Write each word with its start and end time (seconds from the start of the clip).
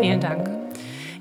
Vielen 0.00 0.20
Dank. 0.20 0.48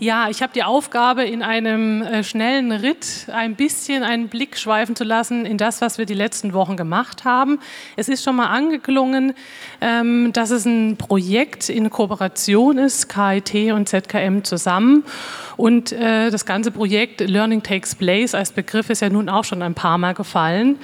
Ja, 0.02 0.30
ich 0.30 0.42
habe 0.42 0.54
die 0.54 0.64
Aufgabe, 0.64 1.26
in 1.26 1.44
einem 1.44 2.02
äh, 2.02 2.24
schnellen 2.24 2.72
Ritt 2.72 3.28
ein 3.34 3.56
bisschen 3.56 4.04
einen 4.04 4.30
Blick 4.30 4.58
schweifen 4.58 4.96
zu 4.96 5.04
lassen 5.04 5.46
in 5.46 5.58
das, 5.58 5.82
was 5.82 5.98
wir 5.98 6.06
die 6.06 6.14
letzten 6.14 6.54
Wochen 6.54 6.78
gemacht 6.78 7.26
haben. 7.26 7.60
Es 7.98 8.08
ist 8.08 8.24
schon 8.24 8.38
mal 8.38 8.48
angeklungen, 8.48 9.34
ähm, 9.82 10.32
dass 10.32 10.52
es 10.52 10.64
ein 10.64 10.96
Projekt 10.96 11.68
in 11.68 11.90
Kooperation 11.90 12.78
ist, 12.78 13.10
KIT 13.10 13.74
und 13.74 13.90
ZKM 13.90 14.46
zusammen. 14.46 15.04
Und 15.58 15.92
äh, 15.92 16.32
das 16.32 16.46
ganze 16.46 16.72
Projekt 16.72 17.20
Learning 17.20 17.62
Takes 17.62 17.96
Place 17.96 18.34
als 18.34 18.54
Begriff 18.54 18.90
ist 18.90 19.02
ja 19.02 19.10
nun 19.10 19.28
auch 19.28 19.44
schon 19.44 19.62
ein 19.62 19.74
paar 19.74 19.98
Mal 19.98 20.14
gefallen. 20.14 20.80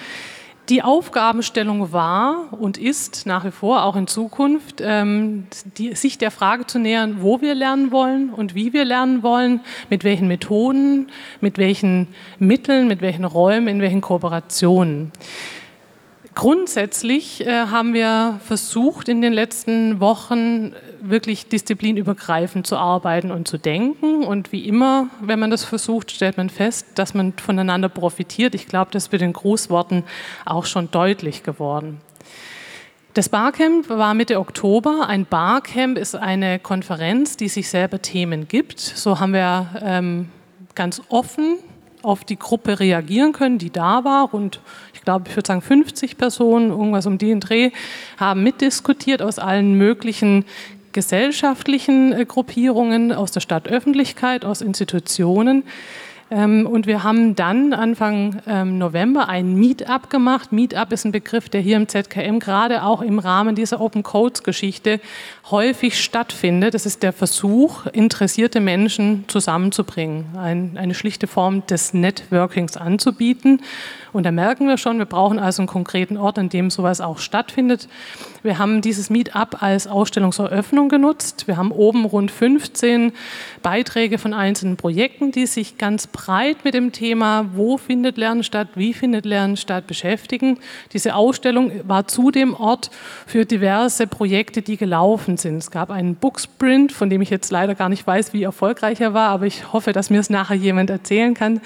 Die 0.69 0.81
Aufgabenstellung 0.81 1.91
war 1.91 2.47
und 2.51 2.79
ist 2.79 3.27
nach 3.27 3.45
wie 3.45 3.51
vor 3.51 3.83
auch 3.83 3.95
in 3.95 4.07
Zukunft, 4.07 4.81
ähm, 4.81 5.45
die, 5.77 5.93
sich 5.93 6.17
der 6.17 6.31
Frage 6.31 6.65
zu 6.65 6.79
nähern, 6.79 7.17
wo 7.21 7.39
wir 7.39 7.53
lernen 7.53 7.91
wollen 7.91 8.31
und 8.31 8.55
wie 8.55 8.73
wir 8.73 8.83
lernen 8.83 9.21
wollen, 9.21 9.59
mit 9.91 10.03
welchen 10.03 10.27
Methoden, 10.27 11.09
mit 11.39 11.59
welchen 11.59 12.07
Mitteln, 12.39 12.87
mit 12.87 13.01
welchen 13.01 13.25
Räumen, 13.25 13.67
in 13.67 13.81
welchen 13.81 14.01
Kooperationen. 14.01 15.11
Grundsätzlich 16.35 17.47
äh, 17.47 17.67
haben 17.67 17.93
wir 17.93 18.41
versucht, 18.45 19.07
in 19.07 19.21
den 19.21 19.31
letzten 19.31 20.01
Wochen 20.01 20.73
wirklich 20.99 21.47
disziplinübergreifend 21.47 22.67
zu 22.67 22.75
arbeiten 22.75 23.31
und 23.31 23.47
zu 23.47 23.57
denken. 23.57 24.25
Und 24.25 24.51
wie 24.51 24.67
immer, 24.67 25.07
wenn 25.21 25.39
man 25.39 25.49
das 25.49 25.63
versucht, 25.63 26.11
stellt 26.11 26.35
man 26.35 26.49
fest, 26.49 26.87
dass 26.95 27.13
man 27.13 27.33
voneinander 27.33 27.87
profitiert. 27.87 28.53
Ich 28.53 28.67
glaube, 28.67 28.91
das 28.91 29.05
ist 29.05 29.11
mit 29.13 29.21
den 29.21 29.31
Grußworten 29.31 30.03
auch 30.43 30.65
schon 30.65 30.91
deutlich 30.91 31.43
geworden. 31.43 32.01
Das 33.13 33.29
Barcamp 33.29 33.87
war 33.87 34.13
Mitte 34.13 34.37
Oktober. 34.37 35.07
Ein 35.07 35.25
Barcamp 35.25 35.97
ist 35.97 36.17
eine 36.17 36.59
Konferenz, 36.59 37.37
die 37.37 37.47
sich 37.47 37.69
selber 37.69 38.01
Themen 38.01 38.49
gibt. 38.49 38.81
So 38.81 39.21
haben 39.21 39.31
wir 39.31 39.69
ähm, 39.81 40.27
ganz 40.75 41.01
offen 41.07 41.59
auf 42.05 42.23
die 42.23 42.37
Gruppe 42.37 42.79
reagieren 42.79 43.33
können, 43.33 43.57
die 43.57 43.71
da 43.71 44.03
war. 44.03 44.33
Und 44.33 44.59
ich 44.93 45.01
glaube, 45.01 45.25
ich 45.27 45.35
würde 45.35 45.47
sagen 45.47 45.61
50 45.61 46.17
Personen, 46.17 46.69
irgendwas 46.69 47.05
um 47.05 47.17
den 47.17 47.39
Dreh, 47.39 47.71
haben 48.17 48.43
mitdiskutiert 48.43 49.21
aus 49.21 49.39
allen 49.39 49.73
möglichen 49.73 50.45
gesellschaftlichen 50.95 52.13
äh, 52.13 52.25
Gruppierungen, 52.25 53.11
aus 53.11 53.31
der 53.31 53.41
Stadtöffentlichkeit, 53.41 54.45
aus 54.45 54.61
Institutionen. 54.61 55.63
Ähm, 56.31 56.65
und 56.65 56.87
wir 56.87 57.03
haben 57.03 57.35
dann 57.35 57.73
Anfang 57.73 58.41
ähm, 58.47 58.79
November 58.79 59.29
ein 59.29 59.55
Meetup 59.55 60.09
gemacht. 60.09 60.51
Meetup 60.51 60.91
ist 60.91 61.05
ein 61.05 61.11
Begriff, 61.11 61.49
der 61.49 61.61
hier 61.61 61.77
im 61.77 61.87
ZKM 61.87 62.39
gerade 62.39 62.83
auch 62.83 63.01
im 63.01 63.19
Rahmen 63.19 63.55
dieser 63.55 63.79
Open 63.79 64.01
Codes 64.01 64.41
Geschichte 64.41 64.99
häufig 65.51 66.01
stattfindet. 66.01 66.73
Das 66.73 66.87
ist 66.87 67.03
der 67.03 67.13
Versuch, 67.13 67.85
interessierte 67.87 68.59
Menschen 68.59 69.25
zusammenzubringen, 69.27 70.25
ein, 70.35 70.77
eine 70.77 70.95
schlichte 70.95 71.27
Form 71.27 71.65
des 71.67 71.93
Networkings 71.93 72.75
anzubieten. 72.75 73.61
Und 74.15 74.23
da 74.23 74.31
merken 74.31 74.69
wir 74.69 74.77
schon, 74.77 74.97
wir 74.97 75.05
brauchen 75.05 75.39
also 75.39 75.61
einen 75.61 75.67
konkreten 75.67 76.15
Ort, 76.15 76.39
an 76.39 76.47
dem 76.47 76.69
sowas 76.69 77.01
auch 77.01 77.17
stattfindet. 77.17 77.89
Wir 78.43 78.59
haben 78.59 78.79
dieses 78.79 79.09
Meetup 79.09 79.61
als 79.61 79.87
Ausstellungseröffnung 79.87 80.87
genutzt. 80.87 81.47
Wir 81.47 81.57
haben 81.57 81.73
oben 81.73 82.05
rund 82.05 82.31
15 82.31 83.11
Beiträge 83.61 84.17
von 84.17 84.33
einzelnen 84.33 84.77
Projekten, 84.77 85.33
die 85.33 85.47
sich 85.47 85.77
ganz 85.77 86.07
breit 86.07 86.63
mit 86.63 86.75
dem 86.75 86.93
Thema, 86.93 87.49
wo 87.55 87.77
findet 87.77 88.15
Lernen 88.15 88.43
statt, 88.43 88.69
wie 88.75 88.93
findet 88.93 89.25
Lernen 89.25 89.57
statt, 89.57 89.85
beschäftigen. 89.85 90.59
Diese 90.93 91.15
Ausstellung 91.15 91.73
war 91.83 92.07
zudem 92.07 92.53
Ort 92.53 92.91
für 93.27 93.43
diverse 93.43 94.07
Projekte, 94.07 94.61
die 94.61 94.77
gelaufen 94.77 95.35
sind. 95.35 95.57
Es 95.57 95.71
gab 95.71 95.89
einen 95.89 96.15
Booksprint, 96.15 96.93
von 96.93 97.09
dem 97.09 97.21
ich 97.21 97.29
jetzt 97.29 97.51
leider 97.51 97.75
gar 97.75 97.89
nicht 97.89 98.07
weiß, 98.07 98.31
wie 98.31 98.43
erfolgreich 98.43 99.01
er 99.01 99.13
war, 99.13 99.27
aber 99.27 99.45
ich 99.45 99.73
hoffe, 99.73 99.91
dass 99.91 100.09
mir 100.09 100.21
es 100.21 100.29
nachher 100.29 100.55
jemand 100.55 100.89
erzählen 100.89 101.33
kann. 101.33 101.59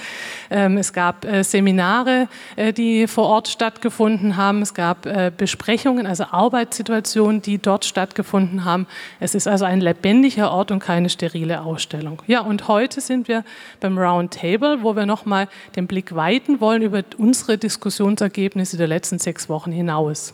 Ähm, 0.50 0.78
es 0.78 0.94
gab 0.94 1.26
äh, 1.26 1.44
Seminare, 1.44 2.28
die 2.74 3.08
vor 3.08 3.26
Ort 3.26 3.48
stattgefunden 3.48 4.38
haben. 4.38 4.62
Es 4.62 4.74
gab 4.74 5.06
äh, 5.06 5.32
Besprechungen, 5.36 6.06
also 6.06 6.26
Arbeitssituationen, 6.26 7.42
die 7.42 7.58
dort 7.58 7.86
stattgefunden 7.86 8.66
haben. 8.66 8.88
Es 9.20 9.36
ist 9.36 9.48
also 9.48 9.66
ein 9.66 9.82
lebendiger 9.82 10.52
Ort 10.52 10.72
und 10.72 10.80
keine 10.80 11.10
sterile 11.10 11.62
Ausstellung. 11.62 12.22
Ja, 12.28 12.42
und 12.42 12.68
heute 12.68 13.02
sind 13.02 13.28
wir 13.28 13.44
beim 13.80 13.98
Roundtable, 13.98 14.84
wo 14.84 14.96
wir 14.96 15.06
nochmal 15.06 15.48
den 15.76 15.88
Blick 15.88 16.16
weiten 16.16 16.62
wollen 16.62 16.82
über 16.82 17.04
unsere 17.18 17.58
Diskussionsergebnisse 17.58 18.78
der 18.78 18.88
letzten 18.88 19.20
sechs 19.20 19.50
Wochen 19.50 19.72
hinaus 19.72 20.34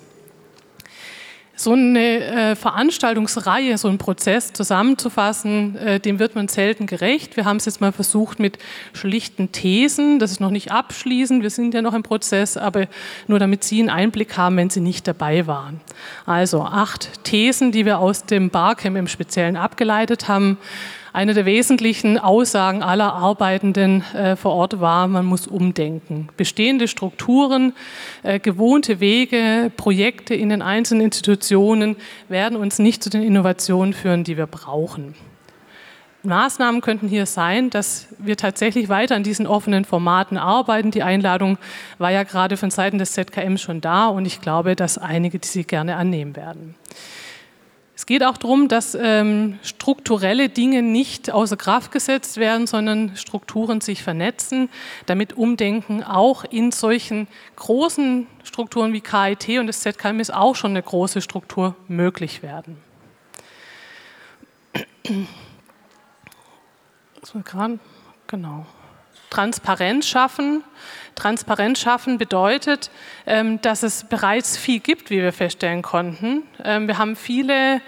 so 1.55 1.71
eine 1.71 1.99
äh, 1.99 2.55
Veranstaltungsreihe, 2.55 3.77
so 3.77 3.87
einen 3.87 3.97
Prozess 3.97 4.51
zusammenzufassen, 4.53 5.77
äh, 5.77 5.99
dem 5.99 6.19
wird 6.19 6.35
man 6.35 6.47
selten 6.47 6.85
gerecht. 6.85 7.37
Wir 7.37 7.45
haben 7.45 7.57
es 7.57 7.65
jetzt 7.65 7.81
mal 7.81 7.91
versucht 7.91 8.39
mit 8.39 8.57
schlichten 8.93 9.51
Thesen, 9.51 10.19
das 10.19 10.31
ist 10.31 10.41
noch 10.41 10.51
nicht 10.51 10.71
abschließend, 10.71 11.43
wir 11.43 11.49
sind 11.49 11.73
ja 11.73 11.81
noch 11.81 11.93
im 11.93 12.03
Prozess, 12.03 12.57
aber 12.57 12.87
nur 13.27 13.39
damit 13.39 13.63
Sie 13.63 13.79
einen 13.79 13.89
Einblick 13.89 14.37
haben, 14.37 14.57
wenn 14.57 14.69
Sie 14.69 14.81
nicht 14.81 15.07
dabei 15.07 15.47
waren. 15.47 15.79
Also 16.25 16.61
acht 16.63 17.23
Thesen, 17.23 17.71
die 17.71 17.85
wir 17.85 17.99
aus 17.99 18.25
dem 18.25 18.49
Barcamp 18.49 18.97
im 18.97 19.07
Speziellen 19.07 19.55
abgeleitet 19.55 20.27
haben. 20.27 20.57
Eine 21.15 21.33
der 21.33 21.45
wesentlichen 21.45 22.17
Aussagen 22.17 22.83
aller 22.83 23.13
Arbeitenden 23.13 24.03
äh, 24.13 24.35
vor 24.35 24.51
Ort 24.51 24.81
war, 24.81 25.07
man 25.07 25.25
muss 25.25 25.47
umdenken. 25.47 26.27
Bestehende 26.35 26.89
Strukturen, 26.89 27.71
äh, 28.23 28.37
gewohnte 28.37 28.99
Wege, 28.99 29.71
Projekte 29.77 30.35
in 30.35 30.49
den 30.49 30.61
einzelnen 30.61 31.05
Institutionen 31.05 31.95
werden 32.27 32.57
uns 32.57 32.79
nicht 32.79 33.01
zu 33.01 33.09
den 33.09 33.23
Innovationen 33.23 33.93
führen, 33.93 34.25
die 34.25 34.35
wir 34.35 34.45
brauchen. 34.45 35.15
Maßnahmen 36.23 36.81
könnten 36.81 37.07
hier 37.07 37.27
sein, 37.27 37.69
dass 37.69 38.07
wir 38.19 38.35
tatsächlich 38.35 38.89
weiter 38.89 39.15
an 39.15 39.23
diesen 39.23 39.47
offenen 39.47 39.85
Formaten 39.85 40.37
arbeiten. 40.37 40.91
Die 40.91 41.03
Einladung 41.03 41.57
war 41.97 42.11
ja 42.11 42.23
gerade 42.23 42.57
von 42.57 42.71
Seiten 42.71 42.97
des 42.97 43.13
ZKM 43.13 43.55
schon 43.55 43.79
da 43.79 44.07
und 44.07 44.25
ich 44.25 44.41
glaube, 44.41 44.75
dass 44.75 44.97
einige 44.97 45.39
die 45.39 45.47
sie 45.47 45.63
gerne 45.63 45.95
annehmen 45.95 46.35
werden. 46.35 46.75
Es 47.95 48.05
geht 48.05 48.23
auch 48.25 48.35
darum, 48.35 48.67
dass 48.67 48.93
ähm, 48.99 49.57
strukturelle 49.63 50.49
Dinge 50.49 50.81
nicht 50.81 51.31
außer 51.31 51.55
Kraft 51.55 51.93
gesetzt 51.93 52.35
werden, 52.37 52.67
sondern 52.67 53.15
Strukturen 53.15 53.79
sich 53.79 54.03
vernetzen, 54.03 54.69
damit 55.05 55.33
Umdenken 55.33 56.03
auch 56.03 56.43
in 56.43 56.73
solchen 56.73 57.27
großen 57.55 58.27
Strukturen 58.43 58.91
wie 58.91 58.99
KIT 58.99 59.59
und 59.59 59.67
das 59.67 59.79
ZKM 59.79 60.19
ist 60.19 60.33
auch 60.33 60.55
schon 60.55 60.71
eine 60.71 60.83
große 60.83 61.21
Struktur 61.21 61.75
möglich 61.87 62.43
werden. 62.43 62.77
Genau. 68.27 68.65
Transparenz 69.35 70.07
schaffen. 70.07 70.63
Transparenz 71.15 71.79
schaffen 71.79 72.17
bedeutet, 72.17 72.89
ähm, 73.25 73.61
dass 73.61 73.83
es 73.83 74.05
bereits 74.05 74.55
viel 74.55 74.79
gibt, 74.79 75.09
wie 75.09 75.21
wir 75.21 75.33
feststellen 75.33 75.81
konnten. 75.81 76.43
Ähm, 76.63 76.87
wir 76.87 76.97
haben 76.97 77.17
viele 77.17 77.81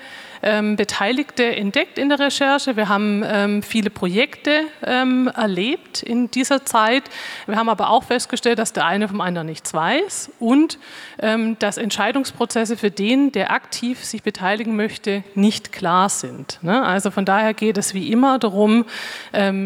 ähm, 0.44 0.76
Beteiligte 0.76 1.56
entdeckt 1.56 1.98
in 1.98 2.10
der 2.10 2.20
Recherche. 2.20 2.76
Wir 2.76 2.90
haben 2.90 3.64
viele 3.64 3.90
Projekte 3.90 4.66
erlebt 4.82 6.04
in 6.04 6.30
dieser 6.30 6.64
Zeit. 6.64 7.06
Wir 7.48 7.56
haben 7.56 7.70
aber 7.70 7.90
auch 7.90 8.04
festgestellt, 8.04 8.60
dass 8.60 8.72
der 8.72 8.86
eine 8.86 9.08
vom 9.08 9.20
anderen 9.20 9.48
nichts 9.48 9.74
weiß 9.74 10.32
und 10.40 10.78
dass 11.18 11.78
Entscheidungsprozesse 11.78 12.78
für 12.78 12.92
den, 12.92 13.32
der 13.32 13.52
aktiv 13.52 14.06
sich 14.06 14.22
beteiligen 14.22 14.76
möchte, 14.76 15.24
nicht 15.34 15.72
klar 15.72 16.10
sind. 16.10 16.60
Ne? 16.62 16.86
Also 16.86 17.10
von 17.10 17.26
daher 17.26 17.56
geht 17.56 17.80
es 17.80 17.96
wie 17.96 18.12
immer 18.12 18.38
darum, 18.38 18.86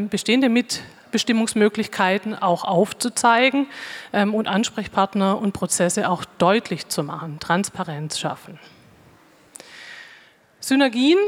bestehende 0.09 0.48
mit 0.48 0.81
Bestimmungsmöglichkeiten 1.11 2.35
auch 2.35 2.63
aufzuzeigen 2.63 3.67
ähm, 4.13 4.33
und 4.33 4.47
Ansprechpartner 4.47 5.38
und 5.38 5.53
Prozesse 5.53 6.09
auch 6.09 6.25
deutlich 6.38 6.88
zu 6.88 7.03
machen, 7.03 7.39
Transparenz 7.39 8.19
schaffen. 8.19 8.59
Synergien 10.59 11.19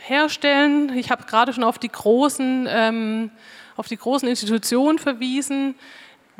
herstellen. 0.00 0.96
Ich 0.96 1.10
habe 1.10 1.24
gerade 1.24 1.52
schon 1.52 1.64
auf 1.64 1.78
die 1.78 1.90
großen, 1.90 2.66
ähm, 2.68 3.30
auf 3.76 3.88
die 3.88 3.96
großen 3.96 4.28
Institutionen 4.28 4.98
verwiesen 4.98 5.74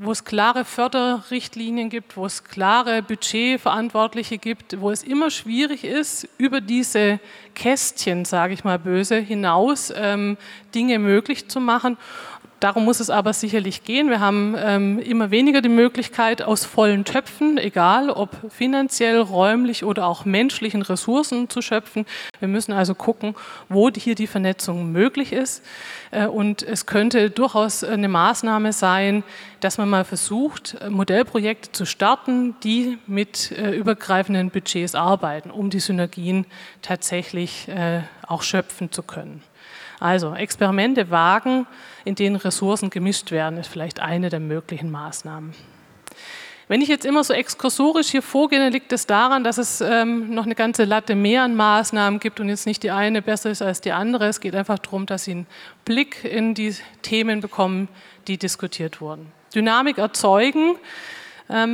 wo 0.02 0.12
es 0.12 0.24
klare 0.24 0.64
Förderrichtlinien 0.64 1.90
gibt, 1.90 2.16
wo 2.16 2.24
es 2.24 2.44
klare 2.44 3.02
Budgetverantwortliche 3.02 4.38
gibt, 4.38 4.80
wo 4.80 4.90
es 4.90 5.02
immer 5.02 5.30
schwierig 5.30 5.84
ist, 5.84 6.26
über 6.38 6.62
diese 6.62 7.20
Kästchen, 7.54 8.24
sage 8.24 8.54
ich 8.54 8.64
mal 8.64 8.78
böse, 8.78 9.16
hinaus 9.16 9.92
ähm, 9.94 10.38
Dinge 10.74 10.98
möglich 10.98 11.48
zu 11.48 11.60
machen. 11.60 11.98
Darum 12.60 12.84
muss 12.84 13.00
es 13.00 13.08
aber 13.08 13.32
sicherlich 13.32 13.84
gehen. 13.84 14.10
Wir 14.10 14.20
haben 14.20 14.54
ähm, 14.58 14.98
immer 14.98 15.30
weniger 15.30 15.62
die 15.62 15.70
Möglichkeit, 15.70 16.42
aus 16.42 16.66
vollen 16.66 17.06
Töpfen, 17.06 17.56
egal 17.56 18.10
ob 18.10 18.36
finanziell, 18.50 19.18
räumlich 19.18 19.82
oder 19.82 20.06
auch 20.06 20.26
menschlichen 20.26 20.82
Ressourcen 20.82 21.48
zu 21.48 21.62
schöpfen. 21.62 22.04
Wir 22.38 22.48
müssen 22.48 22.72
also 22.72 22.94
gucken, 22.94 23.34
wo 23.70 23.88
hier 23.90 24.14
die 24.14 24.26
Vernetzung 24.26 24.92
möglich 24.92 25.32
ist. 25.32 25.64
Äh, 26.10 26.26
und 26.26 26.62
es 26.62 26.84
könnte 26.84 27.30
durchaus 27.30 27.82
eine 27.82 28.08
Maßnahme 28.08 28.74
sein, 28.74 29.24
dass 29.60 29.78
man 29.78 29.88
mal 29.88 30.04
versucht, 30.04 30.76
Modellprojekte 30.86 31.72
zu 31.72 31.86
starten, 31.86 32.56
die 32.62 32.98
mit 33.06 33.52
äh, 33.52 33.70
übergreifenden 33.70 34.50
Budgets 34.50 34.94
arbeiten, 34.94 35.50
um 35.50 35.70
die 35.70 35.80
Synergien 35.80 36.44
tatsächlich 36.82 37.68
äh, 37.68 38.02
auch 38.26 38.42
schöpfen 38.42 38.92
zu 38.92 39.02
können. 39.02 39.42
Also 40.00 40.34
Experimente 40.34 41.10
wagen, 41.10 41.66
in 42.04 42.14
denen 42.14 42.36
Ressourcen 42.36 42.90
gemischt 42.90 43.30
werden, 43.30 43.58
ist 43.58 43.68
vielleicht 43.68 44.00
eine 44.00 44.30
der 44.30 44.40
möglichen 44.40 44.90
Maßnahmen. 44.90 45.54
Wenn 46.68 46.80
ich 46.80 46.88
jetzt 46.88 47.04
immer 47.04 47.24
so 47.24 47.34
exkursorisch 47.34 48.08
hier 48.08 48.22
vorgehe, 48.22 48.60
dann 48.60 48.72
liegt 48.72 48.92
es 48.92 49.04
daran, 49.04 49.42
dass 49.42 49.58
es 49.58 49.80
ähm, 49.80 50.32
noch 50.32 50.44
eine 50.44 50.54
ganze 50.54 50.84
Latte 50.84 51.16
mehr 51.16 51.42
an 51.42 51.56
Maßnahmen 51.56 52.20
gibt 52.20 52.38
und 52.38 52.48
jetzt 52.48 52.64
nicht 52.64 52.82
die 52.84 52.92
eine 52.92 53.22
besser 53.22 53.50
ist 53.50 53.60
als 53.60 53.80
die 53.80 53.90
andere. 53.90 54.28
Es 54.28 54.40
geht 54.40 54.54
einfach 54.54 54.78
darum, 54.78 55.04
dass 55.04 55.24
Sie 55.24 55.32
einen 55.32 55.46
Blick 55.84 56.24
in 56.24 56.54
die 56.54 56.74
Themen 57.02 57.40
bekommen, 57.40 57.88
die 58.28 58.38
diskutiert 58.38 59.00
wurden. 59.00 59.32
Dynamik 59.52 59.98
erzeugen 59.98 60.76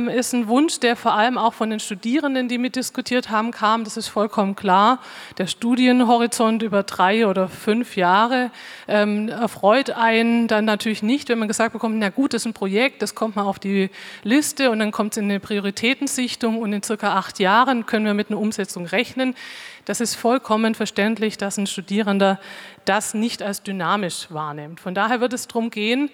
ist 0.07 0.33
ein 0.33 0.47
Wunsch, 0.47 0.79
der 0.79 0.95
vor 0.95 1.13
allem 1.13 1.37
auch 1.37 1.53
von 1.53 1.69
den 1.69 1.79
Studierenden, 1.79 2.47
die 2.47 2.57
mitdiskutiert 2.57 3.29
haben, 3.29 3.51
kam. 3.51 3.83
Das 3.83 3.95
ist 3.95 4.07
vollkommen 4.07 4.55
klar. 4.55 4.99
Der 5.37 5.45
Studienhorizont 5.45 6.63
über 6.63 6.81
drei 6.81 7.27
oder 7.27 7.47
fünf 7.47 7.95
Jahre 7.95 8.49
ähm, 8.87 9.29
erfreut 9.29 9.91
einen 9.91 10.47
dann 10.47 10.65
natürlich 10.65 11.03
nicht, 11.03 11.29
wenn 11.29 11.37
man 11.37 11.47
gesagt 11.47 11.73
bekommt, 11.73 11.95
na 11.99 12.09
gut, 12.09 12.33
das 12.33 12.41
ist 12.41 12.47
ein 12.47 12.53
Projekt, 12.53 13.03
das 13.03 13.13
kommt 13.13 13.35
mal 13.35 13.43
auf 13.43 13.59
die 13.59 13.91
Liste 14.23 14.71
und 14.71 14.79
dann 14.79 14.91
kommt 14.91 15.13
es 15.13 15.17
in 15.17 15.25
eine 15.25 15.39
Prioritätensichtung 15.39 16.59
und 16.59 16.73
in 16.73 16.81
circa 16.81 17.15
acht 17.15 17.37
Jahren 17.37 17.85
können 17.85 18.05
wir 18.05 18.15
mit 18.15 18.31
einer 18.31 18.39
Umsetzung 18.39 18.87
rechnen. 18.87 19.35
Das 19.85 20.01
ist 20.01 20.15
vollkommen 20.15 20.73
verständlich, 20.73 21.37
dass 21.37 21.57
ein 21.57 21.67
Studierender 21.67 22.39
das 22.85 23.13
nicht 23.13 23.43
als 23.43 23.63
dynamisch 23.63 24.27
wahrnimmt. 24.29 24.79
Von 24.79 24.95
daher 24.95 25.21
wird 25.21 25.33
es 25.33 25.47
darum 25.47 25.69
gehen, 25.69 26.09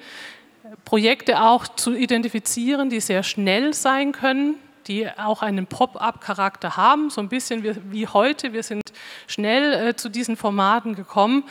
Projekte 0.85 1.41
auch 1.41 1.67
zu 1.67 1.95
identifizieren, 1.95 2.89
die 2.89 2.99
sehr 2.99 3.23
schnell 3.23 3.73
sein 3.73 4.11
können, 4.11 4.55
die 4.87 5.07
auch 5.17 5.41
einen 5.41 5.67
Pop-up-Charakter 5.67 6.77
haben, 6.77 7.09
so 7.09 7.21
ein 7.21 7.29
bisschen 7.29 7.63
wie, 7.91 8.07
heute. 8.07 8.53
Wir 8.53 8.63
sind 8.63 8.81
schnell 9.27 9.89
äh, 9.89 9.95
zu 9.95 10.09
diesen 10.09 10.35
Formaten 10.35 10.95
gekommen, 10.95 11.43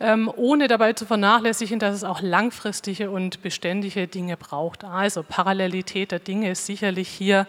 ähm, 0.00 0.30
ohne 0.34 0.68
dabei 0.68 0.92
zu 0.92 1.06
vernachlässigen, 1.06 1.78
dass 1.78 1.94
es 1.94 2.04
auch 2.04 2.20
langfristige 2.20 3.10
und 3.10 3.42
beständige 3.42 4.06
Dinge 4.08 4.36
braucht. 4.36 4.84
Also 4.84 5.22
Parallelität 5.22 6.12
der 6.12 6.18
Dinge 6.18 6.50
ist 6.50 6.66
sicherlich 6.66 7.08
hier 7.08 7.46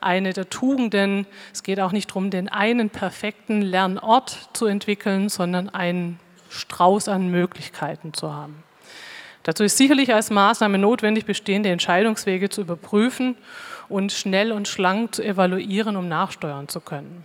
eine 0.00 0.32
der 0.32 0.50
Tugenden. 0.50 1.26
Es 1.52 1.62
geht 1.62 1.80
auch 1.80 1.92
nicht 1.92 2.10
darum, 2.10 2.30
den 2.30 2.48
einen 2.48 2.90
perfekten 2.90 3.62
Lernort 3.62 4.50
zu 4.52 4.66
entwickeln, 4.66 5.28
sondern 5.28 5.68
einen 5.68 6.18
Strauß 6.50 7.08
an 7.08 7.28
Möglichkeiten 7.28 8.12
zu 8.12 8.32
haben. 8.34 8.62
Dazu 9.42 9.64
ist 9.64 9.76
sicherlich 9.76 10.14
als 10.14 10.30
Maßnahme 10.30 10.78
notwendig, 10.78 11.24
bestehende 11.24 11.70
Entscheidungswege 11.70 12.48
zu 12.48 12.60
überprüfen 12.60 13.36
und 13.88 14.12
schnell 14.12 14.52
und 14.52 14.68
schlank 14.68 15.14
zu 15.14 15.22
evaluieren, 15.22 15.96
um 15.96 16.08
nachsteuern 16.08 16.68
zu 16.68 16.80
können. 16.80 17.24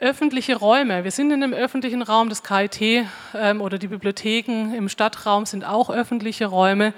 Öffentliche 0.00 0.54
Räume. 0.56 1.02
Wir 1.02 1.10
sind 1.10 1.32
in 1.32 1.42
einem 1.42 1.52
öffentlichen 1.52 2.02
Raum. 2.02 2.28
Das 2.28 2.44
KIT 2.44 3.04
ähm, 3.34 3.60
oder 3.60 3.78
die 3.78 3.88
Bibliotheken 3.88 4.72
im 4.76 4.88
Stadtraum 4.88 5.44
sind 5.44 5.64
auch 5.64 5.90
öffentliche 5.90 6.46
Räume. 6.46 6.94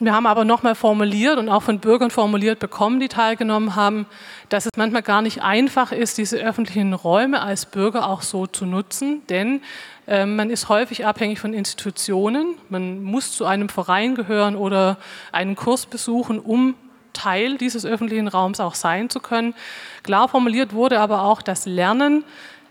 Wir 0.00 0.12
haben 0.12 0.26
aber 0.26 0.44
nochmal 0.44 0.74
formuliert 0.74 1.38
und 1.38 1.48
auch 1.48 1.62
von 1.62 1.78
Bürgern 1.78 2.10
formuliert 2.10 2.58
bekommen, 2.58 3.00
die 3.00 3.08
teilgenommen 3.08 3.76
haben, 3.76 4.06
dass 4.48 4.66
es 4.66 4.72
manchmal 4.76 5.02
gar 5.02 5.22
nicht 5.22 5.42
einfach 5.42 5.92
ist, 5.92 6.18
diese 6.18 6.38
öffentlichen 6.38 6.92
Räume 6.92 7.40
als 7.40 7.66
Bürger 7.66 8.08
auch 8.08 8.22
so 8.22 8.46
zu 8.46 8.66
nutzen, 8.66 9.22
denn 9.28 9.60
ähm, 10.06 10.36
man 10.36 10.50
ist 10.50 10.68
häufig 10.68 11.06
abhängig 11.06 11.38
von 11.38 11.54
Institutionen. 11.54 12.54
Man 12.68 13.02
muss 13.02 13.32
zu 13.32 13.44
einem 13.46 13.68
Verein 13.68 14.14
gehören 14.14 14.56
oder 14.56 14.98
einen 15.32 15.56
Kurs 15.56 15.86
besuchen, 15.86 16.40
um 16.40 16.74
Teil 17.12 17.56
dieses 17.56 17.86
öffentlichen 17.86 18.28
Raums 18.28 18.60
auch 18.60 18.74
sein 18.74 19.08
zu 19.08 19.20
können. 19.20 19.54
Klar 20.02 20.28
formuliert 20.28 20.74
wurde 20.74 21.00
aber 21.00 21.22
auch, 21.22 21.40
dass 21.40 21.64
Lernen 21.64 22.24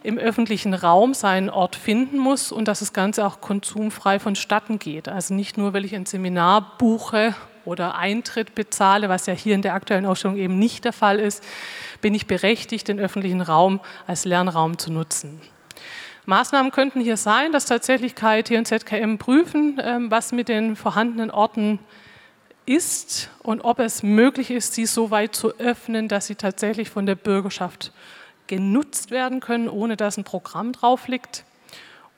im 0.04 0.18
öffentlichen 0.18 0.74
Raum 0.74 1.14
seinen 1.14 1.50
Ort 1.50 1.76
finden 1.76 2.18
muss 2.18 2.52
und 2.52 2.68
dass 2.68 2.80
das 2.80 2.94
Ganze 2.94 3.26
auch 3.26 3.40
konsumfrei 3.40 4.20
vonstatten 4.20 4.78
geht. 4.78 5.08
Also 5.08 5.34
nicht 5.34 5.58
nur, 5.58 5.74
weil 5.74 5.86
ich 5.86 5.96
ein 5.96 6.06
Seminar 6.06 6.78
buche 6.78 7.34
oder 7.66 7.96
Eintritt 7.96 8.54
bezahle, 8.54 9.08
was 9.08 9.26
ja 9.26 9.34
hier 9.34 9.56
in 9.56 9.62
der 9.62 9.74
aktuellen 9.74 10.06
Ausstellung 10.06 10.38
eben 10.38 10.60
nicht 10.60 10.84
der 10.84 10.92
Fall 10.92 11.20
ist, 11.20 11.44
bin 12.02 12.14
ich 12.14 12.28
berechtigt, 12.28 12.90
den 12.90 13.00
öffentlichen 13.00 13.42
Raum 13.42 13.80
als 14.06 14.26
Lernraum 14.26 14.78
zu 14.78 14.92
nutzen. 14.92 15.42
Maßnahmen 16.26 16.72
könnten 16.72 17.02
hier 17.02 17.18
sein, 17.18 17.52
dass 17.52 17.66
tatsächlich 17.66 18.16
KIT 18.16 18.52
und 18.52 18.66
ZKM 18.66 19.18
prüfen, 19.18 19.80
ähm, 19.82 20.12
was 20.12 20.32
mit 20.32 20.48
den 20.48 20.76
vorhandenen 20.76 21.32
Orten 21.32 21.80
ist 22.66 23.30
und 23.42 23.62
ob 23.62 23.80
es 23.80 24.04
möglich 24.04 24.50
ist, 24.50 24.74
sie 24.74 24.86
so 24.86 25.12
weit 25.12 25.36
zu 25.36 25.54
öffnen, 25.60 26.08
dass 26.08 26.28
sie 26.28 26.36
tatsächlich 26.36 26.90
von 26.90 27.06
der 27.06 27.16
Bürgerschaft 27.16 27.92
genutzt 28.48 29.12
werden 29.12 29.40
können, 29.40 29.70
ohne 29.70 29.98
dass 29.98 30.18
ein 30.18 30.24
Programm 30.24 30.74
drauf 30.74 31.08
liegt. 31.08 31.46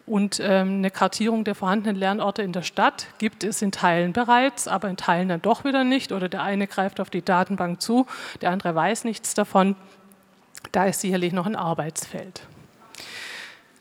Und 0.05 0.39
ähm, 0.39 0.77
eine 0.77 0.91
Kartierung 0.91 1.43
der 1.43 1.55
vorhandenen 1.55 1.95
Lernorte 1.95 2.43
in 2.43 2.51
der 2.51 2.61
Stadt 2.61 3.07
gibt 3.17 3.43
es 3.43 3.61
in 3.61 3.71
Teilen 3.71 4.13
bereits, 4.13 4.67
aber 4.67 4.87
in 4.87 4.97
Teilen 4.97 5.29
dann 5.29 5.41
doch 5.41 5.63
wieder 5.63 5.83
nicht. 5.83 6.11
Oder 6.11 6.29
der 6.29 6.43
eine 6.43 6.67
greift 6.67 6.99
auf 6.99 7.09
die 7.09 7.23
Datenbank 7.23 7.81
zu, 7.81 8.05
der 8.41 8.51
andere 8.51 8.75
weiß 8.75 9.03
nichts 9.03 9.33
davon. 9.33 9.75
Da 10.71 10.85
ist 10.85 11.01
sicherlich 11.01 11.33
noch 11.33 11.47
ein 11.47 11.55
Arbeitsfeld. 11.55 12.43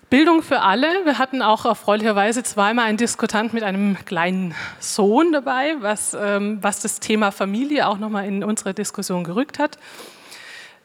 Bildung 0.09 0.43
für 0.43 0.61
alle. 0.61 0.87
Wir 1.05 1.19
hatten 1.19 1.43
auch 1.43 1.65
erfreulicherweise 1.65 2.43
zweimal 2.43 2.87
einen 2.87 2.99
Diskutant 2.99 3.53
mit 3.53 3.63
einem 3.63 3.97
kleinen 4.05 4.55
Sohn 4.79 5.33
dabei, 5.33 5.75
was, 5.81 6.17
ähm, 6.19 6.59
was 6.61 6.81
das 6.81 7.01
Thema 7.01 7.33
Familie 7.33 7.89
auch 7.89 7.99
nochmal 7.99 8.27
in 8.27 8.45
unsere 8.45 8.75
Diskussion 8.75 9.25
gerückt 9.25 9.59
hat. 9.59 9.77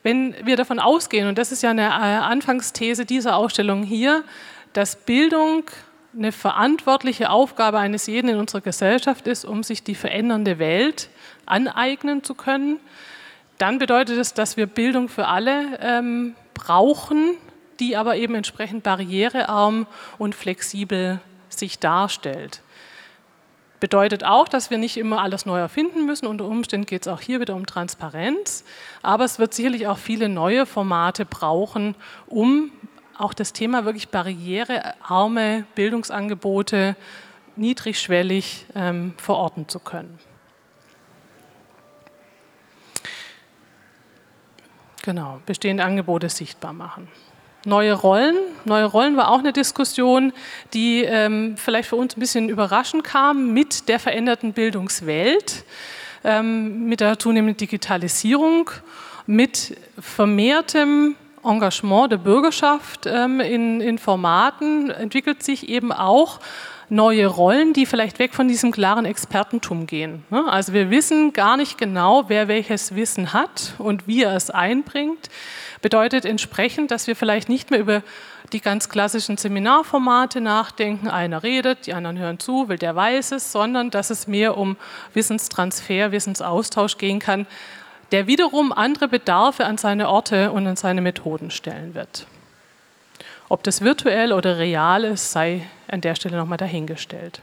Wenn 0.03 0.35
wir 0.45 0.55
davon 0.55 0.79
ausgehen, 0.79 1.27
und 1.27 1.37
das 1.37 1.51
ist 1.51 1.61
ja 1.61 1.71
eine 1.71 1.87
äh, 1.87 1.87
Anfangsthese 1.87 3.05
dieser 3.05 3.35
Ausstellung 3.35 3.83
hier, 3.83 4.23
dass 4.73 4.95
Bildung 4.95 5.63
eine 6.15 6.31
verantwortliche 6.31 7.29
Aufgabe 7.29 7.79
eines 7.79 8.07
jeden 8.07 8.29
in 8.29 8.37
unserer 8.37 8.61
Gesellschaft 8.61 9.27
ist, 9.27 9.45
um 9.45 9.63
sich 9.63 9.83
die 9.83 9.95
verändernde 9.95 10.57
Welt 10.57 11.09
aneignen 11.45 12.23
zu 12.23 12.33
können, 12.33 12.79
dann 13.57 13.77
bedeutet 13.77 14.17
es, 14.17 14.33
dass 14.33 14.57
wir 14.57 14.65
Bildung 14.67 15.09
für 15.09 15.27
alle 15.27 15.77
ähm, 15.81 16.35
brauchen, 16.53 17.35
die 17.79 17.95
aber 17.95 18.15
eben 18.15 18.35
entsprechend 18.35 18.83
barrierearm 18.83 19.85
und 20.17 20.33
flexibel 20.33 21.19
sich 21.49 21.79
darstellt. 21.79 22.61
Bedeutet 23.79 24.25
auch, 24.25 24.49
dass 24.49 24.69
wir 24.69 24.77
nicht 24.77 24.97
immer 24.97 25.21
alles 25.21 25.45
neu 25.45 25.57
erfinden 25.57 26.05
müssen. 26.05 26.27
Unter 26.27 26.45
Umständen 26.45 26.85
geht 26.85 27.03
es 27.03 27.07
auch 27.07 27.21
hier 27.21 27.39
wieder 27.39 27.55
um 27.55 27.65
Transparenz. 27.65 28.65
Aber 29.01 29.23
es 29.23 29.39
wird 29.39 29.53
sicherlich 29.53 29.87
auch 29.87 29.97
viele 29.97 30.27
neue 30.27 30.65
Formate 30.65 31.25
brauchen, 31.25 31.95
um 32.27 32.71
auch 33.17 33.33
das 33.33 33.53
Thema 33.53 33.85
wirklich 33.85 34.09
barrierearme 34.09 35.65
Bildungsangebote 35.75 36.95
niedrigschwellig 37.55 38.65
ähm, 38.75 39.13
verorten 39.17 39.67
zu 39.67 39.79
können. 39.79 40.19
Genau, 45.03 45.41
bestehende 45.45 45.83
Angebote 45.83 46.29
sichtbar 46.29 46.73
machen. 46.73 47.07
Neue 47.65 47.93
Rollen. 47.93 48.37
Neue 48.63 48.85
Rollen 48.85 49.17
war 49.17 49.29
auch 49.29 49.39
eine 49.39 49.51
Diskussion, 49.51 50.31
die 50.73 51.03
ähm, 51.03 51.55
vielleicht 51.57 51.89
für 51.89 51.97
uns 51.97 52.15
ein 52.15 52.19
bisschen 52.19 52.47
überraschend 52.47 53.03
kam 53.03 53.53
mit 53.53 53.89
der 53.89 53.99
veränderten 53.99 54.53
Bildungswelt, 54.53 55.65
ähm, 56.23 56.85
mit 56.85 57.01
der 57.01 57.19
zunehmenden 57.19 57.57
Digitalisierung, 57.57 58.71
mit 59.25 59.75
vermehrtem 59.99 61.15
Engagement 61.43 62.11
der 62.11 62.17
Bürgerschaft 62.17 63.05
ähm, 63.05 63.41
in, 63.41 63.81
in 63.81 63.97
Formaten 63.97 64.89
entwickelt 64.89 65.43
sich 65.43 65.67
eben 65.69 65.91
auch 65.91 66.39
neue 66.89 67.27
Rollen, 67.27 67.73
die 67.73 67.85
vielleicht 67.85 68.19
weg 68.19 68.33
von 68.33 68.47
diesem 68.47 68.71
klaren 68.71 69.05
Expertentum 69.05 69.85
gehen. 69.85 70.23
Ne? 70.29 70.45
Also 70.49 70.73
wir 70.73 70.89
wissen 70.89 71.33
gar 71.33 71.55
nicht 71.55 71.77
genau, 71.77 72.25
wer 72.27 72.47
welches 72.47 72.95
Wissen 72.95 73.33
hat 73.33 73.73
und 73.77 74.07
wie 74.07 74.23
er 74.23 74.35
es 74.35 74.49
einbringt. 74.49 75.29
Bedeutet 75.81 76.25
entsprechend, 76.25 76.91
dass 76.91 77.07
wir 77.07 77.15
vielleicht 77.15 77.47
nicht 77.47 77.71
mehr 77.71 77.79
über 77.79 78.03
die 78.51 78.59
ganz 78.59 78.89
klassischen 78.89 79.37
Seminarformate 79.37 80.41
nachdenken. 80.41 81.07
Einer 81.07 81.43
redet, 81.43 81.85
die 81.85 81.93
anderen 81.93 82.17
hören 82.17 82.39
zu, 82.39 82.67
will 82.67 82.77
der 82.77 82.95
weiß 82.95 83.33
es, 83.33 83.51
sondern 83.51 83.91
dass 83.91 84.09
es 84.09 84.27
mehr 84.27 84.57
um 84.57 84.75
Wissenstransfer, 85.13 86.11
Wissensaustausch 86.11 86.97
gehen 86.97 87.19
kann, 87.19 87.45
der 88.11 88.25
wiederum 88.25 88.71
andere 88.71 89.07
Bedarfe 89.07 89.65
an 89.65 89.77
seine 89.77 90.09
Orte 90.09 90.51
und 90.51 90.65
an 90.65 90.75
seine 90.75 91.01
Methoden 91.01 91.51
stellen 91.51 91.93
wird. 91.93 92.25
Ob 93.49 93.63
das 93.63 93.81
virtuell 93.81 94.31
oder 94.31 94.59
real 94.59 95.03
ist, 95.03 95.31
sei 95.31 95.67
an 95.87 96.01
der 96.01 96.13
Stelle 96.13 96.37
nochmal 96.37 96.59
dahingestellt. 96.59 97.41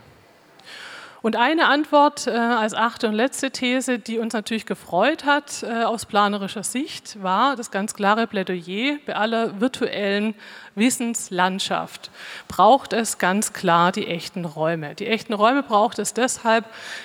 Und 1.21 1.35
eine 1.35 1.65
Antwort 1.67 2.27
äh, 2.27 2.31
als 2.31 2.73
achte 2.73 3.09
und 3.09 3.13
letzte 3.13 3.51
These, 3.51 3.99
die 3.99 4.17
uns 4.17 4.33
natürlich 4.33 4.65
gefreut 4.65 5.25
hat 5.25 5.63
äh, 5.63 5.83
aus 5.83 6.05
planerischer 6.05 6.63
Sicht, 6.63 7.21
war 7.21 7.57
das 7.57 7.71
ganz 7.71 7.93
klare 7.93 8.27
Plädoyer 8.27 8.97
bei 9.05 9.15
aller 9.15 9.59
virtuellen 9.59 10.35
Wissenslandschaft. 10.75 12.11
Braucht 12.47 12.93
es 12.93 13.17
ganz 13.17 13.51
klar 13.51 13.91
die 13.91 14.07
echten 14.07 14.45
Räume. 14.45 14.95
Die 14.95 15.07
echten 15.07 15.33
Räume 15.33 15.63
braucht 15.63 15.99
es 15.99 16.13
deshalb, 16.13 16.63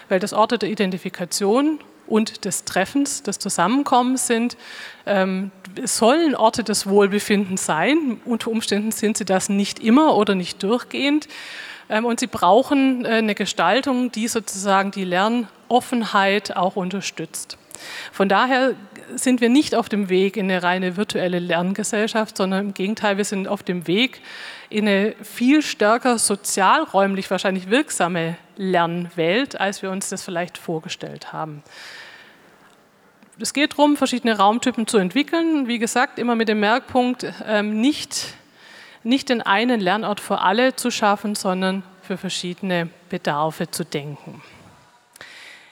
weil 0.09 0.21
das 0.21 0.33
Orte 0.33 0.59
der 0.59 0.69
Identifikation 0.69 1.81
und 2.07 2.45
des 2.45 2.65
Treffens, 2.65 3.23
des 3.23 3.39
Zusammenkommens 3.39 4.27
sind. 4.27 4.57
Ähm, 5.07 5.51
sollen 5.85 6.35
Orte 6.35 6.65
des 6.65 6.87
Wohlbefindens 6.87 7.65
sein. 7.65 8.21
Unter 8.25 8.51
Umständen 8.51 8.93
sind 8.93 9.17
sie 9.17 9.25
das 9.25 9.49
nicht 9.49 9.79
immer 9.79 10.17
oder 10.17 10.35
nicht 10.35 10.63
durchgehend. 10.63 11.29
Ähm, 11.89 12.05
und 12.05 12.21
sie 12.21 12.27
brauchen 12.27 13.05
äh, 13.05 13.09
eine 13.09 13.35
Gestaltung, 13.35 14.13
die 14.13 14.29
sozusagen 14.29 14.91
die 14.91 15.05
Lernoffenheit 15.05 16.57
auch 16.57 16.77
unterstützt. 16.77 17.59
Von 18.13 18.29
daher 18.29 18.75
sind 19.17 19.41
wir 19.41 19.49
nicht 19.49 19.75
auf 19.75 19.89
dem 19.89 20.09
Weg 20.09 20.37
in 20.37 20.51
eine 20.51 20.63
reine 20.63 20.97
virtuelle 20.97 21.39
Lerngesellschaft, 21.39 22.37
sondern 22.37 22.67
im 22.67 22.75
Gegenteil, 22.75 23.17
wir 23.17 23.25
sind 23.25 23.49
auf 23.49 23.63
dem 23.63 23.87
Weg 23.87 24.21
in 24.71 24.89
eine 24.89 25.15
viel 25.23 25.63
stärker 25.63 26.19
sozialräumlich 26.19 27.31
wahrscheinlich 27.31 27.71
wirksame 27.71 28.37
Lernwelt, 28.57 29.61
als 29.61 29.83
wir 29.83 29.91
uns 29.91 30.09
das 30.09 30.23
vielleicht 30.23 30.59
vorgestellt 30.59 31.33
haben. 31.33 31.63
Es 33.39 33.53
geht 33.53 33.73
darum, 33.73 33.97
verschiedene 33.97 34.37
Raumtypen 34.37 34.87
zu 34.87 34.99
entwickeln. 34.99 35.67
Wie 35.67 35.79
gesagt, 35.79 36.19
immer 36.19 36.35
mit 36.35 36.49
dem 36.49 36.61
Merkpunkt, 36.61 37.27
ähm, 37.47 37.81
nicht, 37.81 38.35
nicht 39.03 39.29
den 39.29 39.43
einen 39.43 39.81
Lernort 39.81 40.21
für 40.21 40.41
alle 40.41 40.77
zu 40.77 40.91
schaffen, 40.91 41.35
sondern 41.35 41.83
für 42.03 42.17
verschiedene 42.17 42.89
Bedarfe 43.09 43.71
zu 43.71 43.85
denken. 43.85 44.43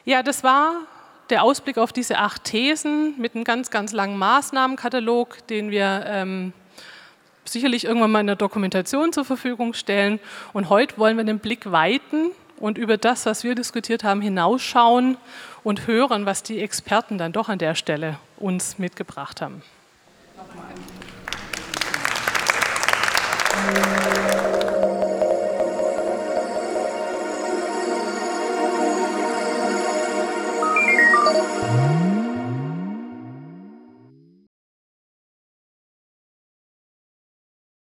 Ja, 0.05 0.23
das 0.23 0.43
war 0.43 0.73
der 1.31 1.43
Ausblick 1.43 1.79
auf 1.79 1.93
diese 1.93 2.19
acht 2.19 2.45
Thesen 2.45 3.15
mit 3.19 3.35
einem 3.35 3.45
ganz, 3.45 3.71
ganz 3.71 3.93
langen 3.93 4.19
Maßnahmenkatalog, 4.19 5.47
den 5.47 5.71
wir 5.71 6.05
ähm, 6.07 6.53
sicherlich 7.45 7.85
irgendwann 7.85 8.11
mal 8.11 8.21
in 8.21 8.27
der 8.27 8.37
Dokumentation 8.37 9.13
zur 9.13 9.25
Verfügung 9.25 9.75
stellen. 9.75 10.21
Und 10.53 10.69
heute 10.69 10.99
wollen 10.99 11.17
wir 11.17 11.25
den 11.25 11.39
Blick 11.39 11.71
weiten 11.71 12.31
und 12.59 12.79
über 12.79 12.97
das, 12.97 13.27
was 13.27 13.45
wir 13.45 13.55
diskutiert 13.55 14.05
haben, 14.05 14.21
hinausschauen 14.21 15.17
und 15.63 15.87
hören, 15.87 16.27
was 16.27 16.43
die 16.43 16.61
Experten 16.61 17.19
dann 17.19 17.33
doch 17.33 17.49
an 17.49 17.59
der 17.59 17.75
Stelle 17.75 18.19
uns 18.37 18.79
mitgebracht 18.79 19.41
haben. 19.41 19.63
Nochmal. 20.37 20.65